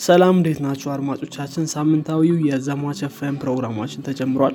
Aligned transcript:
ሰላም 0.00 0.34
እንዴት 0.36 0.58
ናቸው 0.64 0.88
አድማጮቻችን? 0.92 1.64
ሳምንታዊው 1.72 2.36
የዘማች 2.46 3.00
ኤፍኤም 3.06 3.34
ፕሮግራማችን 3.42 4.04
ተጀምሯል። 4.06 4.54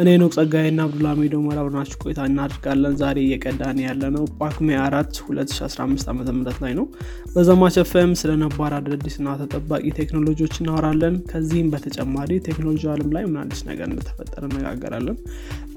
እኔ 0.00 0.08
ነው 0.20 0.28
ጸጋይና 0.36 0.84
አብዱልሚዶ 0.86 1.34
መራብናችሁ 1.46 1.96
ቆይታ 2.04 2.20
እናድርጋለን 2.28 2.94
ዛሬ 3.00 3.16
እየቀዳን 3.24 3.78
ያለ 3.84 4.02
ነው 4.16 4.24
ጳጉሜ 4.38 4.68
አራት 4.84 5.10
2015 5.22 6.06
ዓ 6.08 6.36
ም 6.36 6.44
ላይ 6.64 6.74
ነው። 6.78 6.86
በዘማች 7.34 7.78
ኤፍኤም 7.82 8.12
ስለ 8.20 8.30
ነባር 8.42 8.74
አዳዲስና 8.78 9.34
ተጠባቂ 9.42 9.84
ቴክኖሎጂዎች 9.98 10.54
እናወራለን። 10.60 11.16
ከዚህም 11.32 11.72
በተጨማሪ 11.74 12.30
ቴክኖሎጂ 12.48 12.84
አለም 12.94 13.10
ላይ 13.16 13.26
ምን 13.28 13.40
አዲስ 13.42 13.62
ነገር 13.70 13.86
እንደተፈጠረ 13.90 14.42
እነጋገራለን 14.50 15.18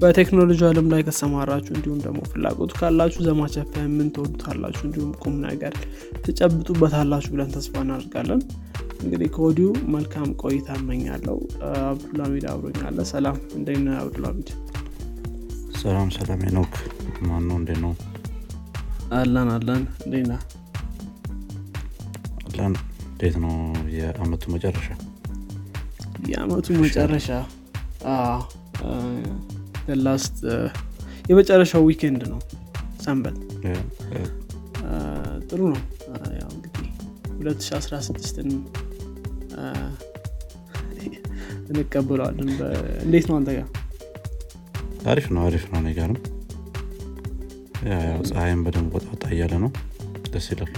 በቴክኖሎጂ 0.00 0.62
አለም 0.70 0.88
ላይ 0.94 1.02
ከሰማራችሁ 1.08 1.74
እንዲሁም 1.76 2.00
ደግሞ 2.06 2.20
ፍላጎቱ 2.32 2.72
ካላችሁ 2.80 3.20
ዘማች 3.28 3.56
ኤፍኤም 3.62 3.92
ምን 3.98 4.08
ትወዱታላችሁ? 4.16 4.82
እንዲሁም 4.88 5.12
ቁም 5.22 5.36
ነገር 5.48 5.74
ትጨብጡበታላችሁ 6.24 7.30
ብለን 7.34 7.52
ተስፋ 7.56 7.74
እናደርጋለን 7.84 8.40
እንግዲህ 9.02 9.28
ከወዲሁ 9.34 9.68
መልካም 9.94 10.28
ቆይታ 10.42 10.68
እመኛለው 10.80 11.38
አብዱልሚድ 11.82 12.44
አብሮኛለ 12.52 13.04
ሰላም። 13.12 13.36
እንደነ 13.58 13.88
አብዱልሚድ 14.00 14.48
ሰላም 15.80 16.08
ሰላም 16.16 16.40
ኖክ 16.56 16.74
ማን 17.26 17.44
ነው 17.48 17.56
እንዴ 17.60 17.70
ነው? 17.82 17.92
አለን 19.12 19.48
አለን። 19.54 19.82
እንዴና 20.04 20.32
አለን። 22.48 22.74
እንዴት 23.10 23.36
ነው 23.44 23.54
የአመቱ 23.94 24.44
መጨረሻ? 24.54 24.88
የአመቱ 26.28 26.66
መጨረሻ? 26.82 27.28
ላስት 30.00 30.36
የመጨረሻው 31.30 31.82
weekend 31.88 32.22
ነው። 32.32 32.40
ሰንበት። 33.04 33.36
ጥሩ 35.48 35.60
ነው። 35.72 35.80
ያው 36.40 36.50
እንግዲህ 36.56 36.86
2016ን 37.38 38.50
እንቀበለዋለን። 41.70 42.48
እንዴት 43.04 43.26
ነው 43.30 43.36
አንተ 43.38 43.50
ጋር? 43.56 43.66
አሪፍ 45.08 45.26
ነው 45.34 45.42
አሪፍ 45.46 45.64
ነው። 45.72 45.80
ነገርም 45.86 46.18
ያው 47.90 48.20
ፀሐይም 48.28 48.60
በደንብ 48.66 48.94
ወጣ 48.96 49.06
ወጣ 49.12 49.24
እያለ 49.34 49.54
ነው። 49.64 49.70
ደስ 50.32 50.46
ይላል። 50.52 50.72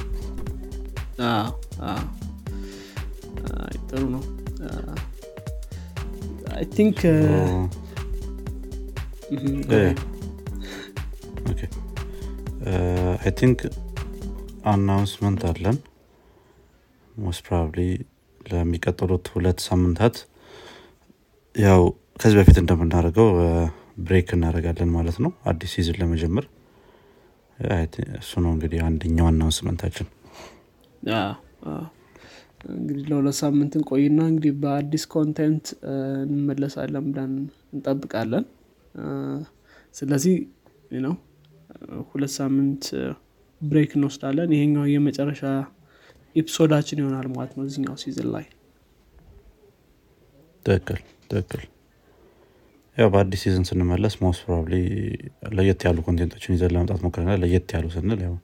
ጥሩ 3.90 4.02
ነው። 4.14 4.22
ቲንክ 6.74 6.98
አይ 13.20 13.32
ቲንክ 13.38 13.60
አናውንስመንት 14.70 15.42
አለን። 15.50 15.76
most 17.20 17.42
probably 17.46 17.80
ለሚቀጥሉት 18.46 19.26
ሁለት 19.34 19.58
ሳምንታት 19.66 20.16
ያው 21.56 21.82
ከዚህ 22.20 22.36
በፊት 22.38 22.58
እንደምናደርገው 22.62 23.28
break 24.04 24.28
እናደርጋለን 24.36 24.90
ማለት 24.96 25.16
ነው። 25.24 25.30
አዲስ 25.44 25.72
season 25.74 25.98
ለመጀመር 26.00 26.44
እሱ 28.20 28.32
ነው 28.44 28.52
እንግዲህ 28.54 28.80
አንደኛው 28.86 29.26
announcement 29.30 29.78
ታችን 29.78 30.06
እንግዲህ 32.72 33.04
ለሁለት 33.10 33.36
ሳምንትን 33.40 33.82
ቆይና 33.90 34.20
እንግዲህ 34.30 34.52
በአዲስ 34.62 35.04
content 35.14 35.66
እንመለሳለን 36.26 37.04
ብለን 37.08 37.32
እንጠብቃለን። 37.74 38.44
ስለዚህ 39.94 40.34
ነው 41.04 41.14
ሁለት 42.10 42.32
ሳምንት 42.38 42.84
break 43.60 43.90
እንወስዳለን። 43.96 44.50
ይሄኛው 44.56 44.84
የመጨረሻ 44.92 45.42
episode 46.36 46.68
ኣችን 46.68 47.00
ይሆናል 47.00 47.26
ማለት 47.34 47.52
ነው 47.56 47.64
እዚኛው 47.66 47.96
season 48.02 48.28
ላይ። 48.34 48.46
ትክክል 50.66 51.00
ትክክል። 51.30 51.62
ያው 52.96 53.08
በአዲስ 53.12 53.40
season 53.44 53.64
ስንመለስ 53.68 54.14
most 54.22 54.40
probably 54.44 54.74
ለየት 55.52 55.80
ያሉ 55.86 55.98
content 56.06 56.32
ኦችን 56.32 56.54
ይዘን 56.56 56.72
ለመምጣት 56.74 57.00
ሞክረናል። 57.04 57.38
ለየት 57.44 57.72
ያሉ 57.76 57.86
ስንል 57.94 58.20
ያው 58.26 58.34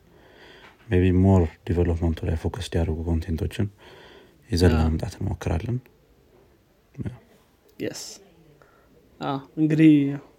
be 0.95 1.11
more 1.23 1.43
development 1.67 2.11
ኡ 2.11 2.19
ላይ 2.29 2.37
focus 2.43 2.67
ያደረጉ 2.71 2.99
content 3.09 3.40
ኦችን 3.40 3.67
ይዘን 4.51 4.73
ለመምጣት 4.75 5.15
እንሞክራለን። 5.19 5.79
እንግዲህ 9.57 9.93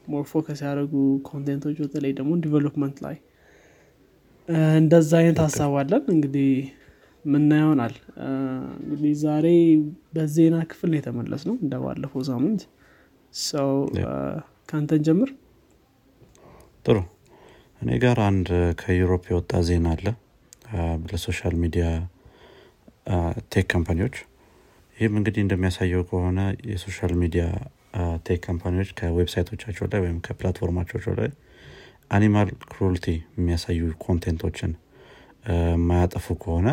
more 0.07 0.23
focus 0.31 0.59
ያደረጉ 0.66 0.93
content 1.28 1.59
ኦች 1.59 1.78
በተለይ 1.83 2.11
ደግሞ 2.19 2.31
development 2.44 2.97
ላይ። 3.05 3.16
እንደዛ 4.79 5.11
አይነት 5.19 5.39
ሀሳብ 5.45 5.73
አለን። 5.79 6.03
እንግዲህ 6.13 6.49
ምን 7.28 7.51
ይሆናል። 7.61 7.93
እንግዲህ 8.79 9.13
ዛሬ 9.23 9.45
በዜና 10.15 10.55
ክፍል 10.71 10.89
ነው 10.91 10.99
የተመለስ 10.99 11.41
ነው 11.49 11.55
እንደ 11.63 11.75
ባለፈው 11.83 12.23
ሳምንት 12.29 12.61
ሰው 13.33 13.71
ከአንተን 14.69 15.01
ጀምር። 15.07 15.29
ጥሩ። 16.85 16.97
እኔ 17.81 17.89
ጋር 18.03 18.19
አንድ 18.27 18.47
ከ 18.81 18.92
Europe 18.92 19.25
የወጣ 19.31 19.61
ዜና 19.67 19.87
አለ። 19.95 20.07
ለ 21.09 21.21
social 21.21 21.55
media 21.63 21.85
tech 23.51 23.67
company 23.73 23.98
ዎች። 23.98 24.16
ይህም 24.97 25.13
እንግዲህ 25.19 25.41
እንደሚያሳየው 25.43 26.03
ከሆነ 26.09 26.39
የሶሻል 26.71 27.13
ሚዲያ 27.21 27.43
ቴክ 28.25 28.39
ካምፓኒዎች 28.47 28.89
ከዌብሳይቶቻቸው 28.97 29.85
ላይ 29.91 29.99
ወይም 30.05 30.17
ከ 30.25 30.36
platform 30.36 30.77
ኣቸው 30.77 31.13
ላይ 31.19 31.29
animal 32.11 32.50
cruelty 32.69 33.05
የሚያሳዩ 33.37 33.79
content 34.03 34.40
ኦችን 34.40 34.72
የማያጠፉ 35.49 36.35
ከሆነ 36.43 36.67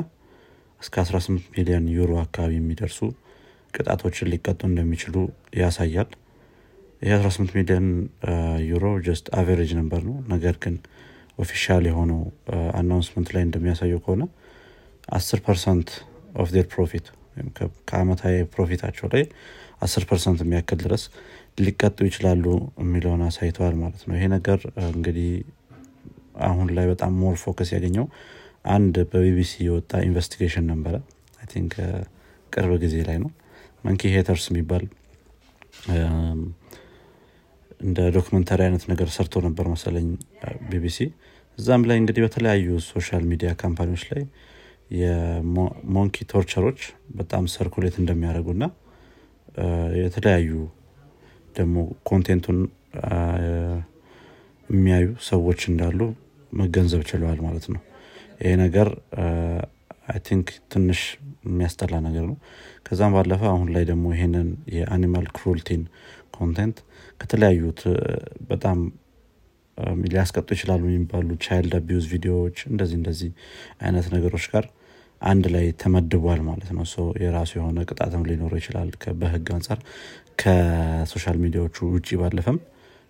እስከ 0.84 0.96
18 1.02 1.28
ሚሊዮን 1.54 1.84
ዩሮ 1.94 2.12
አካባቢ 2.22 2.52
የሚደርሱ 2.56 2.98
ቅጣቶችን 3.74 4.28
ሊቀጡ 4.32 4.60
እንደሚችሉ 4.70 5.14
ያሳያል። 5.60 6.10
ይህ 7.02 7.12
18 7.18 7.54
ሚሊዮን 7.56 7.86
ዩሮ 8.70 8.84
just 9.06 9.26
average 9.38 9.70
ነበር 9.80 10.00
ነው። 10.08 10.16
ነገር 10.32 10.56
ግን 10.64 10.74
official 11.38 11.84
የሆነው 11.88 12.20
announcement 12.78 13.28
ላይ 13.34 13.42
እንደሚያሳየው 13.46 14.00
ከሆነ 14.04 14.22
10 15.14 15.40
percent 15.46 15.88
of 16.34 16.50
their 16.54 16.66
profit 16.74 17.06
ከአመታዊ 17.88 18.34
profit 18.52 18.77
ኣቸው 18.77 19.06
ላይ 19.14 19.24
10 19.86 20.06
percent 20.10 20.40
የሚያክል 20.44 20.78
ድረስ 20.84 21.02
ሊቀጡ 21.58 21.98
ይችላሉ 22.08 22.44
የሚለውን 22.82 23.22
አሳይተዋል 23.26 23.74
ማለት 23.82 24.02
ነው። 24.06 24.14
ይሄ 24.18 24.26
ነገር 24.36 24.60
እንግዲህ 24.90 25.28
አሁን 26.46 26.68
ላይ 26.76 26.86
በጣም 26.92 27.12
more 27.20 27.36
focus 27.42 27.68
ያገኘው 27.74 28.06
አንድ 28.64 28.96
በቢቢሲ 29.10 29.52
የወጣ 29.66 29.92
investigation 30.06 30.66
ነበረ። 30.72 30.94
think 31.50 31.72
ቅርብ 32.52 32.72
ጊዜ 32.84 32.96
ላይ 33.08 33.16
ነው። 33.22 33.30
Monkey 33.84 34.10
Haters 34.14 34.44
የሚባል 34.50 34.84
እንደ 37.80 37.98
documentary 38.16 38.60
አይነት 38.66 38.84
ነገር 38.92 39.08
ሰርቶ 39.16 39.40
ነበር 39.46 39.66
መሰለኝ 39.72 40.06
ቢቢሲ። 40.70 40.98
እዛም 41.58 41.82
ላይ 41.88 41.96
እንግዲህ 42.00 42.22
በተለያዩ 42.24 42.68
social 42.88 43.24
media 43.32 43.50
company 43.62 43.89
ዎች 43.89 44.04
ላይ 44.12 44.22
የ 44.98 45.28
monkey 45.28 46.16
torture 46.32 46.63
ኦች 46.63 46.80
በጣም 47.18 47.44
circulate 47.54 47.96
እንደሚያደርጉና 48.02 48.64
የተለያዩ 50.02 50.50
ደግሞ 51.54 51.76
content 52.10 52.41
ኡን 52.41 52.58
የሚያዩ 54.70 55.08
ሰዎች 55.28 55.60
እንዳሉ 55.70 56.00
መገንዘብ 56.52 57.02
ችለዋል 57.10 57.38
ማለት 57.46 57.66
ነው 57.74 57.80
ይሄ 58.40 58.52
ነገር 58.62 58.88
think 60.26 60.48
ትንሽ 60.72 61.00
የሚያስጠላ 61.46 61.94
ነገር 62.06 62.24
ነው። 62.30 62.36
ከዛም 62.86 63.12
ባለፈ 63.16 63.42
አሁን 63.52 63.68
ላይ 63.74 63.84
ደግሞ 63.90 64.06
ይሄንን 64.14 64.48
የ 64.76 64.89
animal 64.89 65.26
cruelty 65.36 65.72
ን 65.72 65.82
content 66.36 66.78
ከተለያዩ 67.20 67.60
በጣም 68.50 68.78
ሊያስቀጡ 70.04 70.48
ይችላሉ 70.56 70.82
የሚባሉ 70.88 71.28
child 71.44 71.74
abuse 71.78 72.04
ቪዲዮዎች 72.12 72.58
እንደዚህ 72.70 72.96
እንደዚህ 73.00 73.30
አይነት 73.80 74.06
ነገሮች 74.14 74.44
ጋር 74.52 74.66
አንድ 75.22 75.44
ላይ 75.54 75.66
ተመድቧል 75.82 76.40
ማለት 76.48 76.70
ነው። 76.76 76.84
የራሱ 77.22 77.52
የሆነ 77.58 77.78
ቅጣትም 77.88 78.26
ሊኖረው 78.28 78.58
ይችላል 78.62 78.88
በህግ 79.20 79.48
አንጻር 79.56 79.78
ከ 80.42 80.66
social 80.66 81.36
media 81.44 81.67
ዎቹ 81.67 81.86
ውጭ 81.94 82.08
ባለፈም 82.20 82.58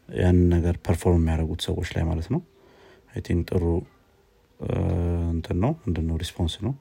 ያንን 0.09 0.47
ነገር 0.55 0.75
perform 0.87 1.21
የሚያደርጉት 1.21 1.61
ሰዎች 1.69 1.91
ላይ 1.97 2.05
ማለት 2.11 2.29
ነው። 2.35 2.41
I 3.13 3.21
think 3.27 3.43
ጥሩ 3.51 3.65
እንትን 5.31 5.59
ነው 5.65 5.73
ምንድነው 5.83 6.17
response 6.23 6.55
ነው። 6.67 6.75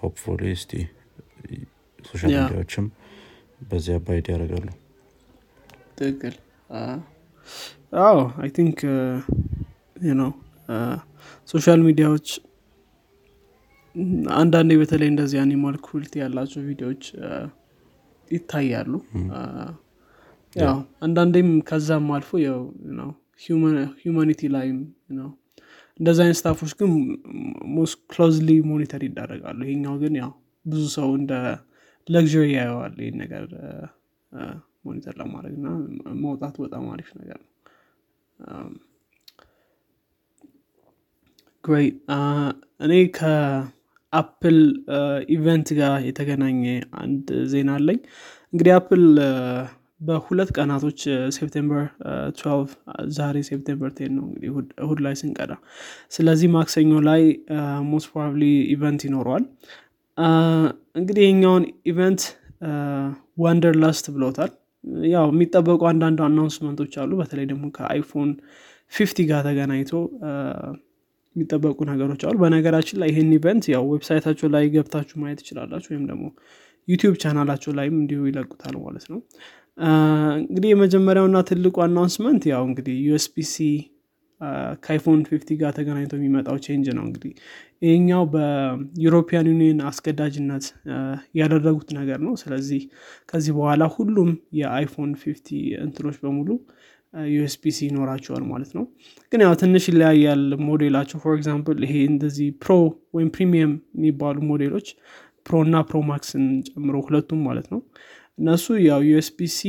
hopefully 0.00 0.42
እስቲ 0.56 0.72
social 1.98 2.30
media 2.34 2.58
ዎችም 2.58 2.86
በዚህ 3.68 3.94
abide 3.98 4.26
ያደርጋሉ። 4.32 4.68
ትክክል። 5.98 6.34
አዎ 8.02 8.18
I 8.42 8.50
think 8.56 8.78
ነው 10.18 10.30
social 11.48 11.80
media 11.86 12.09
ዎች 12.09 12.28
አንዳንዴ 14.38 14.72
በተለይ 14.80 15.08
እንደዚህ 15.12 15.38
animal 15.44 15.76
cruelty 15.84 16.14
ያላቸው 16.22 16.60
ቪዲዮዎች 16.68 17.04
ይታያሉ። 18.28 18.92
ያው 20.56 20.76
አንዳንዴም 21.06 21.48
ከዛም 21.68 22.06
አልፎ 22.16 22.30
ነው 22.98 23.10
humanity 24.02 24.40
ላይም 24.54 24.78
ነው 25.18 25.28
እንደዚ 26.00 26.18
አይነት 26.24 26.38
stuff 26.40 26.58
ኦች 26.58 26.72
ግን 26.80 26.90
most 27.76 27.98
closely 28.12 28.50
monitor 28.70 29.02
ይደረጋሉ 29.06 29.60
ይሄኛው 29.66 29.94
ግን 30.02 30.14
ያው 30.20 30.32
ብዙ 30.64 30.82
ሰው 30.96 31.08
እንደ 31.18 31.32
ለግሪ 32.08 32.44
ያየዋል 32.52 32.94
ይህን 33.02 33.16
ነገር 33.22 33.46
monitor 34.84 35.14
ለማድረግ 35.20 35.54
እና 35.60 35.68
መውጣቱ 36.22 36.56
በጣም 36.64 36.84
አሪፍ 36.92 37.08
ነገር 37.20 37.38
ነው። 37.40 37.50
great 41.64 41.96
እኔ 42.80 42.92
ከ 43.18 43.58
Apple 43.58 44.58
event 45.34 45.68
ጋር 45.80 45.94
የተገናኘ 46.08 46.62
አንድ 47.02 47.26
ዜና 47.52 47.70
አለኝ። 47.78 47.98
እንግዲህ 48.52 48.72
Apple 48.76 49.02
በሁለት 50.00 50.50
ቀናቶች 50.56 51.00
September 51.36 51.80
12 52.32 52.74
ዛሬ 53.16 53.36
September 53.48 53.90
ten 53.96 54.12
ነው 54.18 54.24
እንግዲህ 54.28 54.50
እሁድ 54.84 54.98
ላይ 55.06 55.14
ስንቀዳ። 55.20 55.52
ስለዚህ 56.16 56.48
ማክሰኞ 56.54 56.92
ላይ 57.08 57.22
most 57.88 58.08
probably 58.12 58.44
event 58.74 59.02
ይኖረዋል። 59.08 59.44
እንግዲህ 60.96 61.24
የኛውን 61.26 61.64
event 61.90 62.22
Wonderlust 63.42 64.06
ብለውታል 64.14 64.52
ያው 65.10 65.26
የሚጠበቁ 65.32 65.82
አንዳንድ 65.90 66.18
announcement 66.26 66.77
ኦች 66.77 66.94
አሉ። 67.02 67.12
በተለይ 67.20 67.46
ደግሞ 67.52 67.64
ከ 67.76 67.90
iPhone 67.90 68.30
fifteen 68.92 69.18
ጋር 69.30 69.40
ተገናኝቶ 69.46 69.92
የሚጠበቁ 71.36 71.78
ነገሮች 71.90 72.22
አሉ። 72.28 72.36
በነገራችን 72.42 72.98
ላይ 73.02 73.08
ይህን 73.12 73.30
event 73.36 73.64
ያው 73.74 73.84
website 73.92 74.20
ኣቸው 74.20 74.48
ላይ 74.54 74.64
ገብታችሁ 74.74 75.16
ማየት 75.22 75.40
ትችላላችሁ። 75.42 75.90
ወይም 75.92 76.04
ደግሞ 76.10 76.24
YouTube 76.88 77.14
channel 77.22 77.47
ኣቸው 77.47 77.72
ላይም 77.78 77.96
እንዲሁ 78.00 78.20
ይለቁታል 78.28 78.76
ማለት 78.84 79.06
ነው 79.12 79.18
እንግዲህ 80.40 80.68
የመጀመሪያውና 80.72 81.38
ትልቁ 81.48 81.76
announcement 81.84 82.42
ያው 82.50 82.62
እንግዲህ 82.68 82.96
USB-C 83.06 83.54
ከ 84.82 84.92
iPhone 84.92 85.20
fifteen 85.28 85.48
ጋር 85.60 85.70
ተገናኝቶ 85.76 86.12
የሚመጣው 86.18 86.56
change 86.64 86.88
ነው 86.96 87.04
እንግዲህ። 87.06 87.32
ይህኛው 87.82 88.22
በ 88.34 88.57
European 88.57 89.48
Union 89.50 89.80
አስገዳጅነት 89.88 90.64
ያደረጉት 91.40 91.88
ነገር 91.98 92.18
ነው። 92.26 92.34
ስለዚህ 92.42 92.82
ከዚህ 93.30 93.52
በኋላ 93.58 93.84
ሁሉም 93.96 94.30
የ 94.60 94.73
iPhone 94.73 95.12
fifteen 95.22 95.48
እንትኖች 95.84 96.18
በሙሉ 96.22 96.48
USB-C 97.30 97.78
ይኖራቸዋል 97.88 98.44
ማለት 98.50 98.70
ነው። 98.78 98.84
ግን 99.32 99.42
ያው 99.44 99.54
ትንሽ 99.60 99.84
ይለያያል 99.90 100.42
ሞዴላቸው። 100.66 101.20
for 101.22 101.34
example 101.36 101.78
ይሄ 101.86 101.94
እንደዚህ 102.12 102.48
pro 102.62 102.72
ወይም 103.16 103.30
premium 103.36 103.72
የሚባሉ 103.98 104.38
model 104.50 104.71
ኦች 104.71 104.88
Pro 105.46 105.58
እና 105.66 105.76
Pro 105.88 105.98
Max 106.08 106.30
ን 106.30 106.44
ጨምሮ 106.68 106.96
ሁለቱም 107.04 107.40
ማለት 107.46 107.66
ነው 107.72 107.80
እነሱ 108.38 108.66
ያው 108.88 109.00
USB-C 109.08 109.60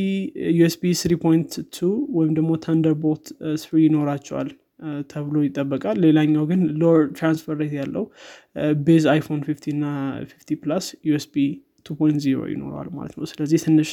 USB 0.57 0.91
three 0.99 1.13
point 1.23 1.53
two 1.75 1.87
ወይም 2.17 2.31
ደግሞ 2.37 2.51
Thunderbolt 2.65 3.25
three 3.61 3.79
ይኖራቸዋል 3.85 4.49
ተብሎ 5.11 5.37
ይጠበቃል። 5.45 5.97
ሌላኛው 6.05 6.43
ግን 6.51 6.61
lower 6.81 6.99
transfer 7.17 7.55
rate 7.61 7.73
ያለው 7.79 8.03
base 8.87 9.05
iPhone 9.13 9.41
fifteen 9.47 9.65
እና 9.75 9.85
fifteen 10.31 10.49
Plus 10.63 10.85
USB 11.09 11.35
2.0 11.85 12.45
ይኖረዋል 12.53 12.87
ማለት 12.97 13.13
ነው። 13.19 13.25
ስለዚህ 13.31 13.59
ትንሽ 13.65 13.89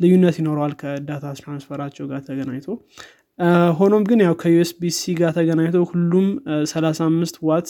ልዩነት 0.00 0.36
ይኖረዋል 0.40 0.72
ከ 0.80 0.95
data 0.95 1.24
transfer 1.40 1.74
ኣቸው 1.74 2.04
ጋር 2.12 2.20
ተገናኝቶ 2.28 2.68
ሆኖም 3.78 4.02
ግን 4.08 4.18
ያው 4.22 4.34
ከ 4.40 4.61
USB-C 4.61 5.12
ጋር 5.20 5.30
ተገናኝቶ 5.36 5.78
ሁሉም 5.90 6.26
35 6.66 7.38
watt 7.48 7.68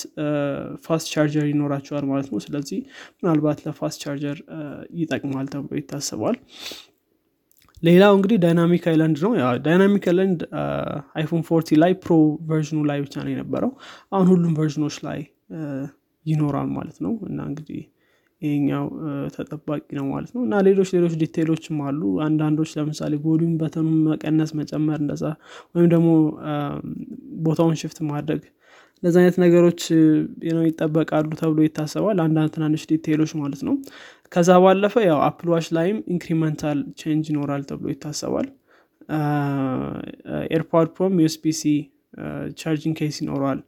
fast 0.87 1.07
charger 1.13 1.45
ይኖራቸዋል 1.51 2.05
ማለት 2.11 2.27
ነው። 2.33 2.41
ስለዚህ 2.47 2.81
ምናልባት 3.17 3.61
ለ 3.67 3.77
fast 3.77 3.99
charger 4.05 4.37
ይጠቅማል 5.01 5.47
ተብሎ 5.55 5.73
ይታሰባል። 5.81 6.37
ሌላው 7.83 8.13
እንግዲህ 8.17 8.37
Dynamic 8.45 8.85
Island 8.91 9.19
ነው። 9.25 9.33
Dynamic 9.65 10.05
Island 10.11 10.43
iPhone 11.17 11.43
fourteen 11.49 11.77
ላይ 11.83 11.93
Pro 12.05 12.13
version 12.51 12.72
ኡ 12.72 12.79
ላይ 12.91 13.01
ብቻ 13.05 13.15
ነው 13.25 13.33
የነበረው። 13.35 13.73
አሁን 14.13 14.29
ሁሉም 14.33 14.53
version 14.61 14.84
ኦች 14.84 14.97
ላይ 15.09 15.21
ይኖራል 16.27 16.69
ማለት 16.77 16.99
ነው። 17.05 17.15
እና 17.29 17.41
እንግዲህ 17.51 17.81
ይሄኛው 18.45 18.85
ተጠባቂ 19.35 19.85
ነው 19.99 20.07
ማለት 20.11 20.31
ነው። 20.35 20.43
እና 20.47 20.61
ሌሎች 20.69 20.89
ሌሎች 20.97 21.15
detail 21.23 21.51
ኦችም 21.51 21.79
አሉ። 21.87 22.01
አንዳንዶች 22.27 22.71
ለምሳሌ 22.79 23.15
volume 23.25 23.55
button 23.61 23.82
ኑ 23.82 23.89
መቀነስ 24.07 24.53
መጨመር 24.61 24.99
እንደዛ 25.05 25.25
ወይም 25.75 25.89
ደግሞ 25.95 26.09
ቦታውን 27.47 27.79
shift 27.83 28.01
ማድረግ 28.11 28.43
እንደዚ 28.97 29.17
አይነት 29.21 29.37
ነገሮች 29.43 29.81
ነው 30.57 30.65
ይጠበቃሉ 30.67 31.31
ተብሎ 31.41 31.59
ይታሰባል። 31.67 32.19
አንዳንድ 32.25 32.51
ትናንሽ 32.55 32.83
detail 32.91 33.16
ኦች 33.16 33.33
ማለት 33.41 33.63
ነው። 33.67 33.75
ከዛ 34.33 34.51
ባለፈ 34.63 34.95
ያው 35.09 35.19
Apple 35.27 35.49
Watch 35.53 35.67
ላይም 35.77 35.99
incremental 36.15 36.79
change 37.01 37.27
ይኖራል 37.33 37.65
ተብሎ 37.69 37.87
ይታሰባል። 37.93 38.47
AirPod 40.57 40.89
Pro 40.97 41.07
ም 41.07 41.15
USB-C 41.25 41.63
charging 42.61 42.97
case 43.01 43.17
ይኖረዋል 43.23 43.61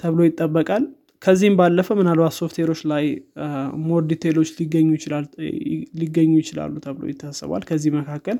ተብሎ 0.00 0.20
ይጠበቃል 0.28 0.84
ከዚህም 1.22 1.54
ባለፈ 1.58 1.88
ምናልባት 1.98 2.34
ሶፍትዌሮች 2.38 2.80
ላይ 2.90 3.04
more 3.86 4.02
detail 4.10 4.34
ኦች 4.34 4.50
ሊገኙ 6.00 6.30
ይችላሉ 6.40 6.72
ተብሎ 6.84 7.04
ይታሰባል። 7.10 7.64
ከዚህ 7.68 7.90
መካከል 7.98 8.38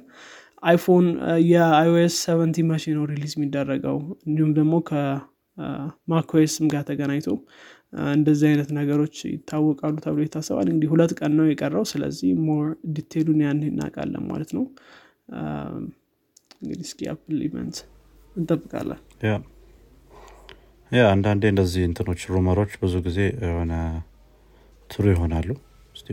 iPhone 0.62 1.06
የ 1.50 1.76
iOS 1.76 2.14
seventeen 2.24 2.64
መቼ 2.70 2.84
ነው 2.96 3.04
release 3.10 3.34
የሚደረገው። 3.36 3.98
እንዲሁም 4.28 4.50
ደግሞ 4.58 4.72
ከ 4.88 5.28
macOS 5.28 6.27
ም 6.27 6.66
ጋር 6.72 6.82
ተገናኝቶ 6.90 7.28
እንደዚህ 8.12 8.46
አይነት 8.50 8.68
ነገሮች 8.78 9.16
ይታወቃሉ 9.30 9.94
ተብሎ 10.04 10.20
ይታሰባል። 10.26 10.66
እንግዲህ 10.72 10.90
ሁለት 10.94 11.12
ቀን 11.20 11.32
ነው 11.38 11.46
የቀረው። 11.50 11.86
ስለዚህ 11.92 12.32
more 12.48 12.66
detail 12.96 13.23
ኡን 13.23 13.40
ያን 13.46 13.62
እናውቃለን 13.70 14.26
ማለት 14.30 14.52
ነው። 14.58 14.64
እንግዲህ 16.62 16.84
እስኪ 16.88 17.08
Apple 17.12 17.40
event 17.46 17.76
እንጠብቃለን 18.36 19.00
yeah 20.90 21.02
አንዳንዴ 21.12 21.42
እንደዚህ 21.52 21.82
እንትኖች 21.88 22.20
rumor 22.32 22.54
ኦች 22.54 22.72
ብዙ 22.82 22.94
ጊዜ 23.04 23.18
የሆነ 23.44 23.72
true 24.90 25.04
ይሆናሉ። 25.12 25.48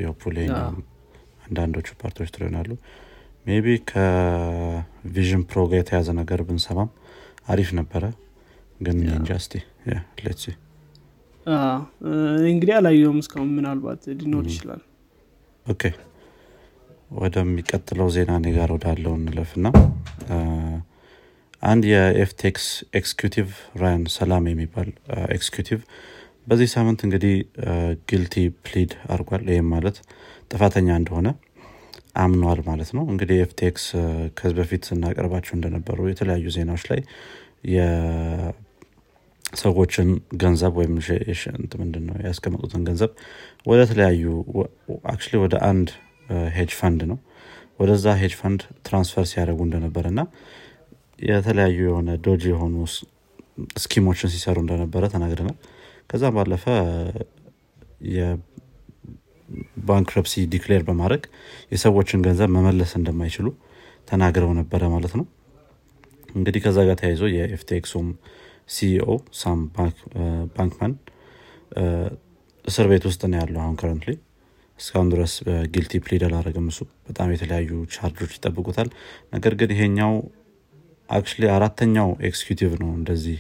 hopefully 0.08 0.38
አንዳንዶቹ 1.46 1.88
part 2.02 2.16
ኦች 2.16 2.30
true 2.34 2.42
ይሆናሉ። 2.46 2.70
maybe 3.46 3.68
ከ 3.90 4.28
Vision 4.28 5.44
Pro 5.50 5.60
ጋር 5.72 5.80
የተያዘ 5.82 6.08
ነገር 6.20 6.40
ብንሰማም 6.48 6.90
አሪፍ 7.54 7.70
ነበረ። 7.80 8.04
ግን 8.80 8.98
እንጃ 9.12 9.30
እስቲ 9.42 9.54
let's 10.26 10.38
see 10.38 10.46
እንግዲህ 12.50 12.74
አላየውም 12.78 13.20
እስካሁን 13.24 13.52
ምናልባት 13.58 14.02
ሊኖር 14.20 14.46
ይችላል። 14.52 14.82
okay። 15.66 15.84
ወደሚቀጥለው 17.18 18.08
ዜና 18.16 18.32
እኔ 18.40 18.48
ጋር 18.58 18.70
ወዳለው 18.76 19.14
እንለፍና 19.20 19.68
አንድ 21.68 21.84
የ 21.90 22.20
FTX 22.20 22.66
executive 23.00 23.48
Ryan 23.82 24.04
Salame 24.16 24.44
የሚባል 24.50 24.90
executive 25.36 25.80
በዚህ 26.48 26.68
ሳምንት 26.74 27.00
እንግዲህ 27.06 27.34
guilty 28.10 28.36
plead 28.66 28.92
አድርጓል። 29.10 29.44
ይህም 29.52 29.68
ማለት 29.74 29.98
ጥፋተኛ 30.52 30.88
እንደሆነ 31.00 31.28
አምኗል 32.18 32.60
ማለት 32.70 32.90
ነው። 32.98 33.04
እንግዲህ 33.12 33.38
FTX 33.46 33.86
ከዚህ 34.38 34.56
በፊት 34.60 34.82
ስናቀርባቸው 34.90 35.54
እንደነበሩ 35.58 35.98
የተለያዩ 36.12 36.46
ዜናዎች 36.56 36.84
ላይ 36.92 37.00
የሰዎችን 37.74 40.10
ገንዘብ 40.44 40.74
ወይም 40.80 40.94
ምንድን 41.82 42.04
ነው 42.10 42.16
ያስቀመጡትን 42.28 42.82
ገንዘብ 42.90 43.12
ወደ 43.66 43.82
ተለያዩ 43.92 44.24
actually 45.14 45.34
ወደ 45.46 45.56
አንድ 45.70 45.90
hedge 46.56 46.72
fund 46.80 47.02
ነው። 47.12 47.20
ወደዛ 47.80 48.06
hedge 48.22 48.34
fund 48.40 48.62
transfer 48.86 49.26
ሲያደርጉ 49.32 49.60
እንደነበር 49.68 50.06
እና 50.12 50.20
የተለያዩ 51.20 51.78
የሆነ 51.88 52.10
dodgy 52.26 52.44
የሆኑ 52.52 52.76
scheme 53.84 54.08
ኦችን 54.08 54.32
ሲሰሩ 54.34 54.58
እንደነበረ 54.64 55.04
ተናግረናል። 55.14 55.58
ከዛ 56.10 56.24
ባለፈ 56.36 56.66
የ 59.80 59.89
bankruptcy 59.89 60.34
declare 60.54 60.82
በማድረግ 60.88 61.24
የሰዎችን 61.74 62.24
ገንዘብ 62.28 62.50
መመለስ 62.58 62.92
እንደማይችሉ 63.00 63.48
ተናግረው 64.08 64.52
ነበረ 64.60 64.82
ማለት 64.94 65.14
ነው። 65.20 65.26
እንግዲህ 66.36 66.62
ከዛ 66.66 66.78
ጋር 66.88 66.98
ተያይዞ 67.02 67.24
የ 67.34 67.50
FTX 67.50 67.75
ኡም 67.75 68.08
CEO 68.70 69.10
Sam 69.40 69.60
Bankman 70.56 70.94
እስር 72.66 72.86
ቤት 72.92 73.04
ውስጥ 73.10 73.22
ነው 73.32 73.38
ያለው 73.42 73.62
አሁን 73.64 73.76
currently 73.82 74.12
እስካሁን 74.80 75.08
ድረስ 75.14 75.34
guilty 75.74 75.94
plead 76.06 76.24
አላረግም 76.28 76.66
እሱ። 76.72 76.80
በጣም 77.08 77.30
የተለያዩ 77.34 77.70
ቻርጆች 77.94 78.32
ይጠብቁታል። 78.38 78.90
ነገር 79.34 79.54
ግን 79.62 79.70
ይሄኛው 79.76 80.14
actually 81.10 81.44
አራተኛው 81.54 82.10
executive 82.28 82.72
ነው 82.82 82.90
እንደዚህ 82.98 83.38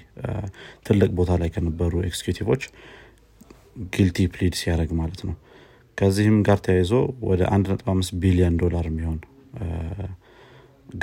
ትልቅ 0.87 1.09
ቦታ 1.17 1.31
ላይ 1.41 1.49
ከነበሩ 1.55 1.93
executive 2.09 2.47
ኦች 2.47 2.63
guilty 3.95 4.27
plead 4.35 4.55
ሲያደርግ 4.59 4.91
ማለት 4.99 5.21
ነው። 5.27 5.35
ከዚህም 5.97 6.37
ጋር 6.47 6.59
ተያይዞ 6.65 6.91
ወደ 7.29 7.41
1.5 7.51 8.11
ቢሊዮን 8.23 8.55
ዶላር 8.63 8.85
የሚሆን 8.89 9.19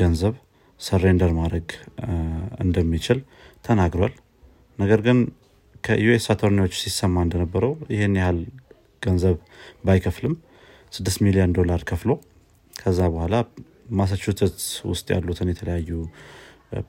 ገንዘብ 0.01 0.35
surrender 0.81 1.33
ማድረግ 1.39 1.67
እንደሚችል 2.65 3.19
ተናግሯል። 3.65 4.15
ነገር 4.79 5.01
ግን 5.07 5.19
ከ 5.85 6.06
US 6.06 6.27
attorney 6.35 6.61
ዎች 6.61 6.75
ሲሰማ 6.83 7.23
እንደነበረው 7.27 7.73
ይህን 7.95 8.15
ያህል 8.21 8.39
ገንዘብ 9.03 9.37
ባይከፍልም 9.87 10.35
6 10.93 11.25
ሚሊዮን 11.27 11.53
ዶላር 11.59 11.81
ከፍሎ 11.91 12.11
ከዛ 12.75 13.01
በኋላ 13.15 13.35
ማሳቹሴትስ 13.99 14.67
ውስጥ 14.91 15.07
ያሉትን 15.15 15.51
የተለያዩ 15.53 15.91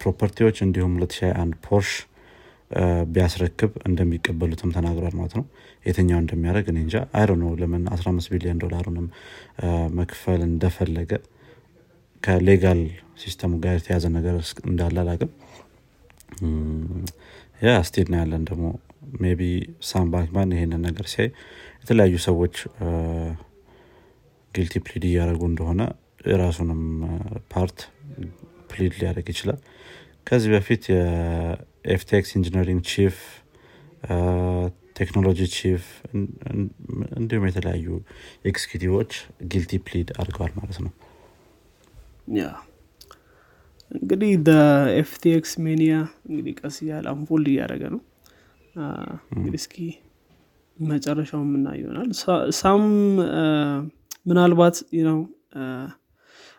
property 0.02 0.39
ዎች 0.39 0.58
እንዲሁም 0.66 0.94
2021 1.00 1.56
Porsche 1.66 1.92
ቢያስረክብ 3.14 3.72
እንደሚቀበሉትም 3.88 4.70
ተናግሯል 4.76 5.16
ማለት 5.20 5.34
ነው። 5.40 5.44
የትኛው 5.86 6.20
እንደሚያደርግ 6.22 6.68
እኔ 6.72 6.78
እንጃ። 6.86 6.96
አይሮ 7.18 7.32
ነው 7.42 7.52
ለምን 7.62 7.84
15 7.94 8.32
ቢሊዮን 8.34 8.62
ዶላሩንም 8.64 9.08
መክፈል 10.00 10.42
እንደፈለገ 10.48 11.12
ከሌጋል 12.24 12.82
ሲስተሙ 13.24 13.54
ጋር 13.64 13.76
የተያዘ 13.78 14.06
ነገር 14.18 14.36
እንዳለ 14.70 14.98
አላቅም 15.04 15.32
ያ 17.62 17.76
ስቴድ 17.90 18.08
ነው 18.14 18.20
ያለን 18.22 18.44
ደግሞ 18.50 18.66
ቢ 19.40 19.44
ሳም 19.90 20.08
ባንክማን 20.14 20.54
ይሄንን 20.56 20.82
ነገር 20.88 21.06
ሲያይ 21.12 21.30
የተለያዩ 21.82 22.16
ሰዎች 22.28 22.56
ጊልቲ 24.54 24.82
ፕሊድ 24.86 25.04
እያደረጉ 25.10 25.44
እንደሆነ 25.52 25.82
የራሱንም 26.26 26.82
ፓርት 27.54 27.80
ፕሊድ 28.76 28.94
ሊያደርግ 29.00 29.28
ይችላል። 29.34 29.60
ከዚህ 30.28 30.50
በፊት 30.54 30.84
የኤፍቴክስ 30.94 32.30
ኢንጂነሪንግ 32.38 32.82
ቺፍ 32.92 33.18
ቴክኖሎጂ 34.96 35.40
ቺፍ 35.56 35.86
እንዲሁም 37.18 37.46
የተለያዩ 37.50 37.88
executive 38.50 38.92
ኦች 38.92 39.12
guilty 39.52 39.80
plead 39.88 40.10
አድርገዋል 40.20 40.54
ማለት 40.60 40.78
ነው። 40.86 40.92
እንግዲህ 43.92 44.32
FTX 45.02 45.52
mania 45.66 45.96
እንግዲህ 46.30 46.54
ቀስ 46.60 46.78
እያለ 46.84 47.06
unfold 47.14 47.48
እያደረገ 47.52 47.84
ነው። 47.94 48.02
እንግዲህ 49.36 49.60
እስኪ 49.62 49.76
መጨረሻው 50.78 51.42
የምና 51.46 51.68
ይሆናል። 51.80 52.10
Sam 52.58 52.84
ምናልባት 54.30 54.78
ነው 55.08 55.20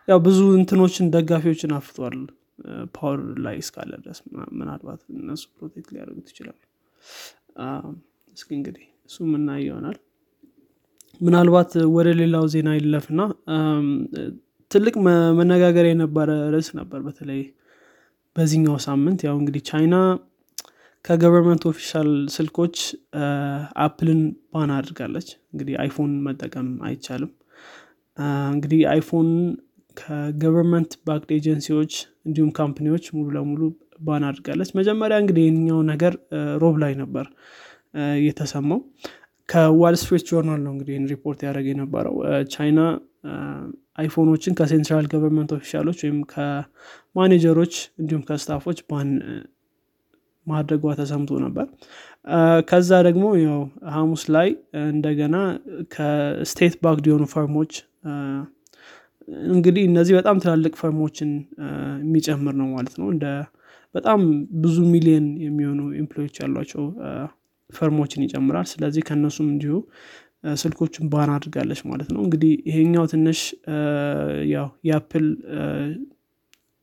ያው 0.09 0.19
ብዙ 0.27 0.41
እንትኖችን 0.59 1.11
ደጋፊዎችን 1.15 1.73
አፍቷል 1.79 2.17
power 2.95 3.21
ላይ 3.45 3.57
እስካለ 3.63 3.93
ድረስ 4.03 4.19
ምናልባት 4.59 5.01
እነሱ 5.17 5.43
protect 5.57 5.89
ሊያደርጉት 5.95 6.29
ይችላሉ። 6.33 6.59
እስኪ 8.37 8.49
እንግዲህ 8.59 8.85
እሱ 9.09 9.17
ምና 9.33 9.49
ይሆናል። 9.63 9.97
ምናልባት 11.21 11.73
ወደ 11.97 12.09
ሌላው 12.21 12.45
ዜና 12.55 12.71
ይለፍና 12.79 13.21
ትልቅ 14.71 14.95
መነጋገር 15.39 15.87
የነበረ 15.89 16.31
ርዕስ 16.55 16.69
ነበር። 16.79 17.01
በተለይ 17.07 17.43
በዚህኛው 18.37 18.79
ሳምንት 18.87 19.21
ያው 19.27 19.37
እንግዲህ 19.41 19.63
ቻይና 19.69 19.97
ከ 21.05 21.15
government 21.15 21.65
official 21.71 22.09
ስልኮች 22.35 22.77
Apple 23.85 24.11
ን 24.11 24.21
ban 24.53 24.71
አድርጋለች። 24.77 25.29
እንግዲህ 25.53 25.75
iPhone 25.83 26.13
መጠቀም 26.27 26.69
አይቻልም። 26.89 27.31
እንግዲህ 28.53 28.81
iPhone 28.93 29.29
ከ 29.97 30.13
government 30.13 30.93
backed 31.07 31.31
agency 31.37 31.71
ዎች 31.71 31.93
እንዲሁም 32.27 32.51
company 32.59 32.88
ዎች 32.88 33.05
ሙሉ 33.17 33.27
ለሙሉ 33.37 33.61
ban 34.01 34.25
አድርጋለች። 34.29 34.71
መጀመሪያ 34.79 35.17
እንግዲህ 35.23 35.45
የኛው 35.49 35.81
ነገር 35.93 36.15
ሮብ 36.63 36.77
ላይ 36.83 36.93
ነበር 37.03 37.27
የተሰማው። 38.27 38.81
ከ 39.49 39.64
Wall 39.64 39.95
Street 40.01 40.25
Journal 40.31 40.61
ነው 40.65 40.73
እንግዲህ 40.75 40.97
ሪፖርት 41.13 41.41
ያደረገ 41.47 41.67
የነበረው። 41.73 42.17
ቻይና 42.55 42.81
iPhone 43.99 44.28
ኦችን 44.28 44.57
ከ 44.59 44.70
central 44.70 45.07
government 45.13 45.51
official 45.57 45.85
ኦች 45.85 45.99
ወይም 46.05 46.19
ከማኔጀሮች 46.33 47.75
እንዲሁም 48.01 48.23
ከ 48.29 48.38
staff 48.38 48.61
ኦች 48.61 48.79
ban 48.91 49.11
ማድረጓ 50.47 50.93
ተሰምቶ 50.99 51.39
ነበር። 51.45 51.67
ከዛ 52.69 52.91
ደግሞ 53.07 53.25
ያው 53.41 53.61
ሀሙስ 53.95 54.23
ላይ 54.37 54.49
እንደገና 54.89 55.37
ከ 55.95 56.18
state 56.18 56.75
backed 56.85 57.07
የሆኑ 57.11 57.25
firm 57.35 57.54
ኦች 57.54 57.73
እንግዲህ 59.51 59.85
እነዚህ 59.89 60.15
በጣም 60.19 60.37
ትላልቅ 60.39 60.73
firm 60.79 61.00
ኦችን 61.00 61.31
የሚጨምር 62.05 62.55
ነው 62.61 62.69
ማለት 62.75 62.95
ነው። 63.01 63.09
እንደ 63.11 63.27
በጣም 63.95 64.21
ብዙ 64.63 64.77
ሚሊየን 64.93 65.27
የሚሆኑ 65.45 65.81
employee 66.01 66.25
ዎች 66.25 66.37
ያሏቸው 66.43 66.85
firm 67.71 67.92
ኦችን 67.92 68.25
ይጨምራል። 68.27 68.67
ስለዚህ 68.73 69.03
ከእነሱም 69.09 69.49
እንዲሁ 69.49 69.75
ስልኮችን 70.55 71.05
ban 71.09 71.31
አድርጋለች 71.35 71.81
ማለት 71.85 72.09
ነው። 72.15 72.21
እንግዲህ 72.23 72.53
ይሄኛው 72.69 73.05
ትንሽ 73.13 73.41
ያው 74.51 74.67
የ 74.89 75.00
Apple 75.00 75.27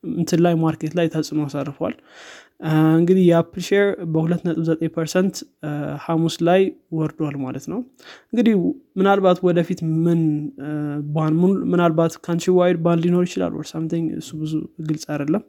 እንትን 0.04 0.40
ላይ 0.46 0.54
market 0.64 0.94
ላይ 1.00 1.08
ተጽዕኖ 1.14 1.42
አሳርፏል 1.46 1.94
እንግዲህ 2.60 3.24
የ 3.28 3.38
Apple 3.38 3.64
share 3.68 3.86
በ2.9 4.14 4.90
percent 4.96 5.36
ሐሙስ 6.04 6.36
ላይ 6.48 6.62
ወርዷል 6.98 7.36
ማለት 7.44 7.66
ነው። 7.72 7.80
እንግዲህ 8.34 8.54
ምናልባት 8.96 9.40
ወደፊት 9.48 9.80
ምን 10.06 10.22
ban 11.16 11.34
ምናልባት 11.74 12.14
country 12.26 12.54
wide 12.60 12.78
ban 12.86 13.02
ሊኖር 13.06 13.26
ይችላል 13.28 13.54
or 13.58 13.68
something 13.72 14.06
እሱ 14.22 14.30
ብዙ 14.42 14.54
ግልጽ 14.84 15.04
አይደለም። 15.14 15.44